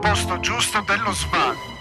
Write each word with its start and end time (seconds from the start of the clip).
posto 0.00 0.40
giusto 0.40 0.82
dello 0.86 1.12
svago. 1.12 1.78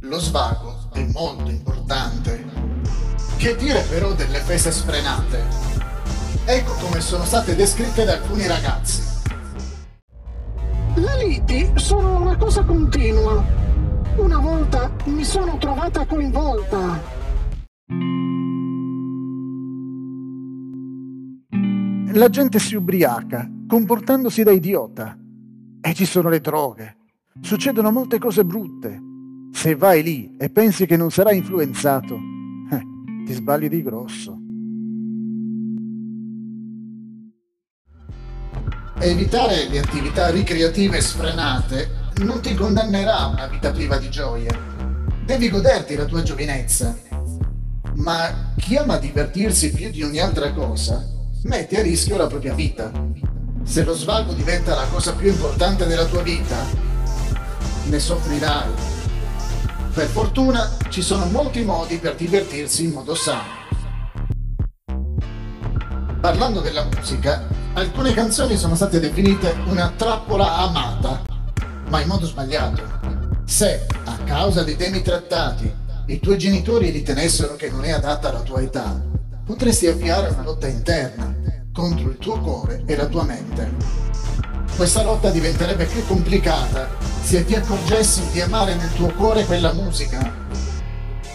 Lo 0.00 0.18
svago 0.18 0.88
è 0.92 1.04
molto 1.12 1.50
importante. 1.50 2.44
Che 3.36 3.56
dire 3.56 3.82
però 3.82 4.12
delle 4.14 4.38
feste 4.38 4.72
sfrenate? 4.72 5.44
Ecco 6.46 6.72
come 6.74 7.00
sono 7.00 7.24
state 7.24 7.54
descritte 7.54 8.04
da 8.04 8.14
alcuni 8.14 8.46
ragazzi. 8.46 9.02
Le 10.94 11.24
liti 11.24 11.70
sono 11.74 12.16
una 12.16 12.36
cosa 12.36 12.64
continua. 12.64 13.44
Una 14.16 14.38
volta 14.38 14.90
mi 15.04 15.24
sono 15.24 15.58
trovata 15.58 16.06
coinvolta. 16.06 17.21
La 22.14 22.28
gente 22.28 22.58
si 22.58 22.74
ubriaca, 22.74 23.50
comportandosi 23.66 24.42
da 24.42 24.50
idiota. 24.50 25.16
E 25.80 25.94
ci 25.94 26.04
sono 26.04 26.28
le 26.28 26.40
droghe. 26.40 26.96
Succedono 27.40 27.90
molte 27.90 28.18
cose 28.18 28.44
brutte. 28.44 29.00
Se 29.50 29.74
vai 29.76 30.02
lì 30.02 30.36
e 30.38 30.50
pensi 30.50 30.84
che 30.84 30.98
non 30.98 31.10
sarai 31.10 31.38
influenzato, 31.38 32.18
eh, 32.70 32.82
ti 33.24 33.32
sbagli 33.32 33.68
di 33.70 33.82
grosso. 33.82 34.38
Evitare 38.98 39.68
le 39.70 39.78
attività 39.78 40.28
ricreative 40.28 41.00
sfrenate 41.00 42.10
non 42.24 42.42
ti 42.42 42.54
condannerà 42.54 43.20
a 43.20 43.28
una 43.28 43.46
vita 43.46 43.70
priva 43.70 43.96
di 43.96 44.10
gioie. 44.10 44.50
Devi 45.24 45.48
goderti 45.48 45.94
la 45.94 46.04
tua 46.04 46.22
giovinezza. 46.22 46.94
Ma 47.94 48.52
chi 48.58 48.76
ama 48.76 48.98
divertirsi 48.98 49.72
più 49.72 49.90
di 49.90 50.02
ogni 50.02 50.18
altra 50.18 50.52
cosa, 50.52 51.11
mette 51.44 51.78
a 51.78 51.82
rischio 51.82 52.16
la 52.16 52.26
propria 52.26 52.54
vita. 52.54 52.90
Se 53.64 53.84
lo 53.84 53.94
svago 53.94 54.32
diventa 54.32 54.74
la 54.74 54.86
cosa 54.86 55.14
più 55.14 55.28
importante 55.28 55.86
della 55.86 56.04
tua 56.04 56.22
vita, 56.22 56.56
ne 57.84 57.98
soffrirai. 57.98 58.70
Per 59.92 60.06
fortuna 60.06 60.76
ci 60.88 61.02
sono 61.02 61.26
molti 61.26 61.62
modi 61.62 61.98
per 61.98 62.14
divertirsi 62.14 62.84
in 62.84 62.92
modo 62.92 63.14
sano. 63.14 63.60
Parlando 66.20 66.60
della 66.60 66.84
musica, 66.84 67.46
alcune 67.74 68.14
canzoni 68.14 68.56
sono 68.56 68.74
state 68.74 69.00
definite 69.00 69.56
una 69.66 69.92
trappola 69.96 70.56
amata, 70.56 71.22
ma 71.88 72.00
in 72.00 72.08
modo 72.08 72.26
sbagliato. 72.26 72.82
Se, 73.44 73.86
a 74.04 74.16
causa 74.24 74.62
dei 74.62 74.76
temi 74.76 75.02
trattati, 75.02 75.72
i 76.06 76.20
tuoi 76.20 76.38
genitori 76.38 76.90
ritenessero 76.90 77.56
che 77.56 77.70
non 77.70 77.84
è 77.84 77.90
adatta 77.90 78.28
alla 78.28 78.40
tua 78.40 78.60
età, 78.60 79.02
potresti 79.44 79.86
avviare 79.86 80.28
una 80.28 80.42
lotta 80.42 80.68
interna 80.68 81.34
contro 81.72 82.10
il 82.10 82.18
tuo 82.18 82.38
cuore 82.38 82.82
e 82.86 82.96
la 82.96 83.06
tua 83.06 83.24
mente. 83.24 83.70
Questa 84.76 85.02
lotta 85.02 85.30
diventerebbe 85.30 85.84
più 85.86 86.04
complicata 86.06 86.88
se 87.22 87.44
ti 87.44 87.54
accorgessi 87.54 88.30
di 88.32 88.40
amare 88.40 88.74
nel 88.74 88.92
tuo 88.94 89.12
cuore 89.12 89.44
quella 89.44 89.72
musica. 89.72 90.40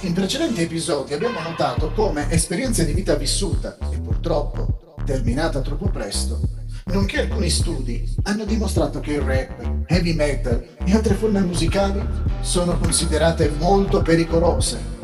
In 0.02 0.14
precedenti 0.14 0.62
episodi 0.62 1.14
abbiamo 1.14 1.42
notato 1.42 1.92
come 1.92 2.30
esperienze 2.32 2.86
di 2.86 2.94
vita 2.94 3.16
vissuta 3.16 3.78
e 3.92 3.98
purtroppo 3.98 4.96
terminata 5.06 5.62
troppo 5.62 5.90
presto, 5.90 6.40
nonché 6.86 7.22
alcuni 7.22 7.50
studi 7.50 8.16
hanno 8.24 8.46
dimostrato 8.46 9.00
che 9.00 9.14
il 9.14 9.22
rap, 9.22 9.86
heavy 9.88 10.14
metal 10.14 10.66
e 10.84 10.94
altre 10.94 11.16
forme 11.16 11.42
musicali 11.42 12.02
sono 12.42 12.78
considerate 12.78 13.50
molto 13.58 14.02
pericolose. 14.02 14.96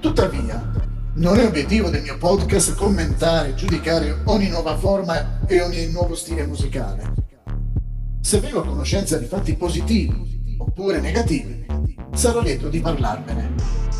Tuttavia, 0.00 0.70
non 1.14 1.38
è 1.38 1.44
obiettivo 1.44 1.90
del 1.90 2.02
mio 2.02 2.16
podcast 2.16 2.74
commentare 2.74 3.50
e 3.50 3.54
giudicare 3.54 4.22
ogni 4.24 4.48
nuova 4.48 4.78
forma 4.78 5.46
e 5.46 5.60
ogni 5.60 5.90
nuovo 5.90 6.14
stile 6.14 6.46
musicale. 6.46 7.12
Se 8.22 8.40
vengo 8.40 8.60
a 8.60 8.66
conoscenza 8.66 9.18
di 9.18 9.26
fatti 9.26 9.54
positivi 9.54 10.56
oppure 10.56 11.00
negativi, 11.00 11.66
sarò 12.14 12.40
lieto 12.40 12.68
di 12.68 12.80
parlarvene. 12.80 13.52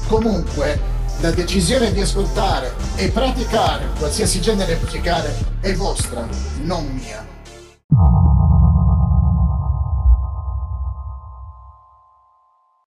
Comunque, 0.09 0.79
la 1.21 1.31
decisione 1.33 1.93
di 1.93 2.01
ascoltare 2.01 2.73
e 2.97 3.11
praticare 3.11 3.89
qualsiasi 3.99 4.41
genere 4.41 4.79
musicale 4.81 5.35
è 5.61 5.75
vostra, 5.75 6.27
non 6.63 6.87
mia. 6.95 7.42